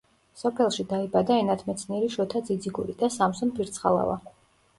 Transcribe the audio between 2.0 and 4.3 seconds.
შოთა ძიძიგური და სამსონ ფირცხალავა.